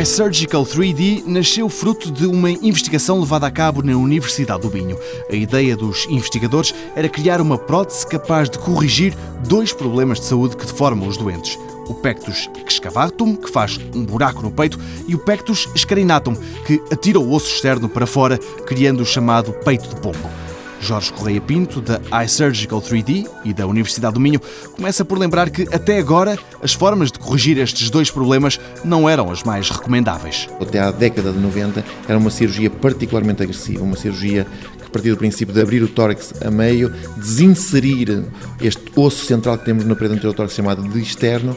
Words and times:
iSurgical 0.00 0.64
3D 0.64 1.24
nasceu 1.26 1.68
fruto 1.68 2.12
de 2.12 2.24
uma 2.24 2.50
investigação 2.50 3.18
levada 3.18 3.48
a 3.48 3.50
cabo 3.50 3.82
na 3.82 3.96
Universidade 3.96 4.62
do 4.62 4.70
Minho. 4.70 4.96
A 5.28 5.34
ideia 5.34 5.76
dos 5.76 6.06
investigadores 6.06 6.72
era 6.94 7.08
criar 7.08 7.40
uma 7.40 7.58
prótese 7.58 8.06
capaz 8.06 8.48
de 8.48 8.58
corrigir 8.58 9.16
dois 9.48 9.72
problemas 9.72 10.20
de 10.20 10.26
saúde 10.26 10.56
que 10.56 10.66
deformam 10.66 11.08
os 11.08 11.16
doentes. 11.16 11.58
O 11.88 11.94
pectus 11.94 12.48
excavatum, 12.64 13.34
que 13.34 13.50
faz 13.50 13.80
um 13.92 14.04
buraco 14.04 14.40
no 14.40 14.52
peito, 14.52 14.78
e 15.08 15.16
o 15.16 15.18
pectus 15.18 15.68
scarinatum, 15.74 16.36
que 16.64 16.80
atira 16.92 17.18
o 17.18 17.32
osso 17.32 17.48
externo 17.48 17.88
para 17.88 18.06
fora, 18.06 18.38
criando 18.66 19.00
o 19.00 19.06
chamado 19.06 19.52
peito 19.64 19.88
de 19.88 19.96
pombo. 19.96 20.47
Jorge 20.80 21.12
Correia 21.12 21.40
Pinto, 21.40 21.80
da 21.80 22.00
iSurgical 22.24 22.80
3D 22.80 23.28
e 23.44 23.52
da 23.52 23.66
Universidade 23.66 24.14
do 24.14 24.20
Minho, 24.20 24.40
começa 24.74 25.04
por 25.04 25.18
lembrar 25.18 25.50
que, 25.50 25.62
até 25.72 25.98
agora, 25.98 26.38
as 26.62 26.72
formas 26.72 27.10
de 27.10 27.18
corrigir 27.18 27.58
estes 27.58 27.90
dois 27.90 28.10
problemas 28.10 28.60
não 28.84 29.08
eram 29.08 29.30
as 29.30 29.42
mais 29.42 29.70
recomendáveis. 29.70 30.48
Até 30.60 30.78
à 30.78 30.90
década 30.90 31.32
de 31.32 31.38
90 31.38 31.84
era 32.08 32.18
uma 32.18 32.30
cirurgia 32.30 32.70
particularmente 32.70 33.42
agressiva, 33.42 33.82
uma 33.82 33.96
cirurgia 33.96 34.46
que 34.82 34.90
partia 34.90 35.12
do 35.12 35.18
princípio 35.18 35.54
de 35.54 35.60
abrir 35.60 35.82
o 35.82 35.88
tórax 35.88 36.32
a 36.42 36.50
meio, 36.50 36.90
desinserir 37.16 38.24
este 38.60 38.84
osso 38.96 39.24
central 39.24 39.58
que 39.58 39.64
temos 39.64 39.84
na 39.84 39.94
parede 39.94 40.14
anterior 40.14 40.32
do 40.32 40.36
tórax 40.36 40.54
chamado 40.54 40.82
de 40.82 41.00
externo 41.00 41.56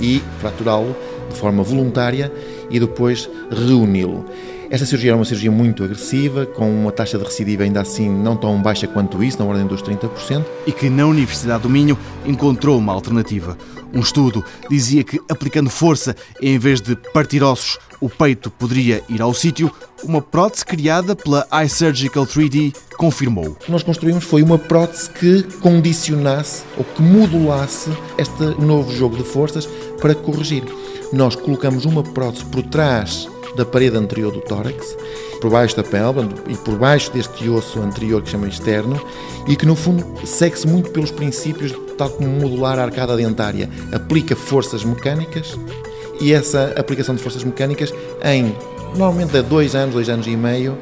e 0.00 0.20
fraturá-lo 0.40 0.96
de 1.30 1.38
forma 1.38 1.62
voluntária 1.62 2.32
e 2.70 2.80
depois 2.80 3.28
reuni-lo. 3.50 4.24
Esta 4.72 4.86
cirurgia 4.86 5.10
era 5.10 5.18
uma 5.18 5.24
cirurgia 5.26 5.50
muito 5.50 5.84
agressiva, 5.84 6.46
com 6.46 6.66
uma 6.66 6.90
taxa 6.90 7.18
de 7.18 7.24
recidiva 7.24 7.62
ainda 7.62 7.82
assim 7.82 8.08
não 8.08 8.34
tão 8.34 8.62
baixa 8.62 8.86
quanto 8.88 9.22
isso, 9.22 9.38
na 9.38 9.44
ordem 9.44 9.66
dos 9.66 9.82
30%. 9.82 10.46
E 10.66 10.72
que 10.72 10.88
na 10.88 11.04
Universidade 11.04 11.64
do 11.64 11.68
Minho 11.68 11.98
encontrou 12.24 12.78
uma 12.78 12.90
alternativa. 12.94 13.58
Um 13.92 14.00
estudo 14.00 14.42
dizia 14.70 15.04
que 15.04 15.20
aplicando 15.28 15.68
força, 15.68 16.16
em 16.40 16.58
vez 16.58 16.80
de 16.80 16.96
partir 16.96 17.42
ossos, 17.42 17.78
o 18.00 18.08
peito 18.08 18.50
poderia 18.50 19.04
ir 19.10 19.20
ao 19.20 19.34
sítio. 19.34 19.70
Uma 20.02 20.22
prótese 20.22 20.64
criada 20.64 21.14
pela 21.14 21.46
iSurgical 21.62 22.26
3D 22.26 22.74
confirmou. 22.96 23.48
O 23.48 23.54
que 23.56 23.70
nós 23.70 23.82
construímos 23.82 24.24
foi 24.24 24.42
uma 24.42 24.56
prótese 24.56 25.10
que 25.10 25.42
condicionasse 25.60 26.64
ou 26.78 26.84
que 26.84 27.02
modulasse 27.02 27.90
este 28.16 28.42
novo 28.58 28.90
jogo 28.90 29.18
de 29.18 29.24
forças 29.24 29.66
para 30.00 30.14
corrigir. 30.14 30.64
Nós 31.12 31.36
colocamos 31.36 31.84
uma 31.84 32.02
prótese 32.02 32.46
por 32.46 32.62
trás 32.62 33.28
da 33.56 33.64
parede 33.64 33.96
anterior 33.96 34.32
do 34.32 34.40
tórax, 34.40 34.96
por 35.40 35.50
baixo 35.50 35.76
da 35.76 35.82
pele 35.82 36.28
e 36.48 36.56
por 36.56 36.76
baixo 36.76 37.12
deste 37.12 37.48
osso 37.48 37.80
anterior 37.80 38.22
que 38.22 38.30
chama 38.30 38.48
externo 38.48 39.00
e 39.48 39.56
que 39.56 39.66
no 39.66 39.74
fundo 39.74 40.04
segue-se 40.24 40.66
muito 40.66 40.90
pelos 40.90 41.10
princípios 41.10 41.74
tal 41.98 42.10
como 42.10 42.28
modular 42.28 42.78
a 42.78 42.84
arcada 42.84 43.16
dentária. 43.16 43.68
Aplica 43.92 44.36
forças 44.36 44.84
mecânicas 44.84 45.58
e 46.20 46.32
essa 46.32 46.72
aplicação 46.76 47.14
de 47.14 47.22
forças 47.22 47.42
mecânicas 47.44 47.92
em 48.24 48.54
normalmente 48.96 49.36
a 49.36 49.42
dois 49.42 49.74
anos, 49.74 49.94
dois 49.94 50.08
anos 50.08 50.26
e 50.26 50.36
meio, 50.36 50.76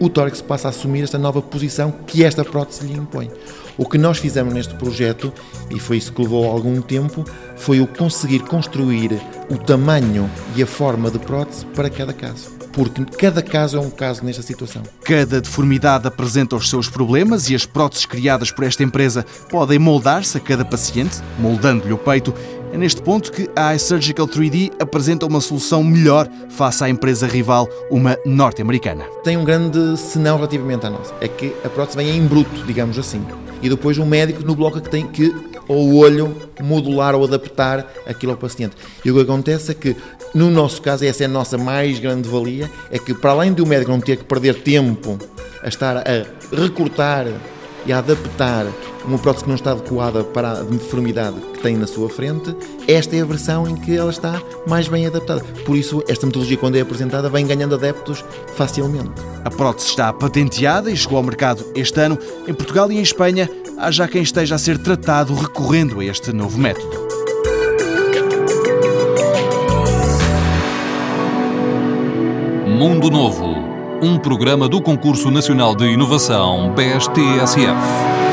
o 0.00 0.08
tórax 0.08 0.40
passa 0.40 0.68
a 0.68 0.70
assumir 0.70 1.02
esta 1.02 1.18
nova 1.18 1.42
posição 1.42 1.92
que 2.06 2.24
esta 2.24 2.42
prótese 2.42 2.86
lhe 2.86 2.94
impõe. 2.94 3.30
O 3.76 3.86
que 3.86 3.98
nós 3.98 4.18
fizemos 4.18 4.52
neste 4.52 4.74
projeto, 4.74 5.32
e 5.70 5.78
foi 5.78 5.98
isso 5.98 6.12
que 6.12 6.22
levou 6.22 6.46
algum 6.46 6.80
tempo, 6.80 7.24
foi 7.56 7.80
o 7.80 7.86
conseguir 7.86 8.40
construir 8.40 9.20
o 9.50 9.56
tamanho 9.56 10.28
e 10.56 10.62
a 10.62 10.66
forma 10.66 11.10
de 11.10 11.18
prótese 11.18 11.66
para 11.66 11.88
cada 11.88 12.12
caso. 12.12 12.50
Porque 12.72 13.04
cada 13.04 13.42
caso 13.42 13.76
é 13.76 13.80
um 13.80 13.90
caso 13.90 14.24
nesta 14.24 14.42
situação. 14.42 14.82
Cada 15.02 15.40
deformidade 15.40 16.06
apresenta 16.06 16.56
os 16.56 16.70
seus 16.70 16.88
problemas 16.88 17.50
e 17.50 17.54
as 17.54 17.66
próteses 17.66 18.06
criadas 18.06 18.50
por 18.50 18.64
esta 18.64 18.82
empresa 18.82 19.24
podem 19.48 19.78
moldar-se 19.78 20.36
a 20.36 20.40
cada 20.40 20.64
paciente, 20.64 21.18
moldando-lhe 21.38 21.92
o 21.92 21.98
peito. 21.98 22.32
É 22.72 22.78
neste 22.78 23.02
ponto 23.02 23.32
que 23.32 23.48
a 23.56 23.74
iSurgical 23.74 24.28
3D 24.28 24.72
apresenta 24.80 25.26
uma 25.26 25.40
solução 25.40 25.82
melhor 25.82 26.28
face 26.50 26.84
à 26.84 26.88
empresa 26.88 27.26
rival, 27.26 27.68
uma 27.90 28.16
norte-americana. 28.24 29.04
Tem 29.24 29.36
um 29.36 29.44
grande 29.44 29.96
senão 29.98 30.36
relativamente 30.36 30.86
à 30.86 30.90
nossa. 30.90 31.12
É 31.20 31.28
que 31.28 31.54
a 31.64 31.68
prótese 31.68 31.96
vem 31.96 32.16
em 32.16 32.26
bruto, 32.26 32.64
digamos 32.64 32.98
assim 32.98 33.24
e 33.62 33.68
depois 33.68 33.98
um 33.98 34.06
médico 34.06 34.42
no 34.42 34.54
bloco 34.54 34.80
que 34.80 34.88
tem 34.88 35.06
que, 35.06 35.34
ou 35.68 35.90
o 35.90 35.96
olho, 35.96 36.34
modular 36.60 37.14
ou 37.14 37.24
adaptar 37.24 37.86
aquilo 38.06 38.32
ao 38.32 38.38
paciente. 38.38 38.76
E 39.04 39.10
o 39.10 39.14
que 39.14 39.20
acontece 39.20 39.72
é 39.72 39.74
que, 39.74 39.96
no 40.34 40.50
nosso 40.50 40.80
caso, 40.82 41.04
essa 41.04 41.24
é 41.24 41.26
a 41.26 41.28
nossa 41.28 41.58
mais 41.58 41.98
grande 41.98 42.28
valia, 42.28 42.70
é 42.90 42.98
que 42.98 43.14
para 43.14 43.30
além 43.30 43.52
de 43.52 43.62
o 43.62 43.66
médico 43.66 43.90
não 43.90 44.00
ter 44.00 44.16
que 44.16 44.24
perder 44.24 44.62
tempo 44.62 45.18
a 45.62 45.68
estar 45.68 45.98
a 45.98 46.56
recortar 46.56 47.26
e 47.86 47.92
a 47.92 47.98
adaptar 47.98 48.66
uma 49.04 49.18
prótese 49.18 49.44
que 49.44 49.48
não 49.48 49.56
está 49.56 49.72
adequada 49.72 50.22
para 50.24 50.52
a 50.52 50.62
deformidade 50.62 51.36
que 51.52 51.60
tem 51.60 51.76
na 51.76 51.86
sua 51.86 52.08
frente, 52.08 52.54
esta 52.86 53.16
é 53.16 53.22
a 53.22 53.24
versão 53.24 53.68
em 53.68 53.74
que 53.76 53.96
ela 53.96 54.10
está 54.10 54.40
mais 54.66 54.88
bem 54.88 55.06
adaptada. 55.06 55.42
Por 55.64 55.76
isso, 55.76 56.02
esta 56.08 56.26
metodologia, 56.26 56.56
quando 56.56 56.76
é 56.76 56.80
apresentada, 56.80 57.28
vem 57.28 57.46
ganhando 57.46 57.74
adeptos 57.74 58.24
facilmente. 58.56 59.10
A 59.44 59.50
prótese 59.50 59.88
está 59.88 60.12
patenteada 60.12 60.90
e 60.90 60.96
chegou 60.96 61.16
ao 61.16 61.22
mercado 61.22 61.64
este 61.74 62.00
ano. 62.00 62.18
Em 62.46 62.54
Portugal 62.54 62.90
e 62.92 62.98
em 62.98 63.02
Espanha, 63.02 63.48
há 63.78 63.90
já 63.90 64.06
quem 64.06 64.22
esteja 64.22 64.54
a 64.54 64.58
ser 64.58 64.78
tratado 64.78 65.34
recorrendo 65.34 66.00
a 66.00 66.04
este 66.04 66.32
novo 66.32 66.58
método. 66.58 67.08
Mundo 72.66 73.10
Novo, 73.10 73.46
um 74.02 74.18
programa 74.18 74.66
do 74.66 74.80
Concurso 74.80 75.30
Nacional 75.30 75.74
de 75.74 75.84
Inovação 75.84 76.72
BSTSF. 76.74 78.29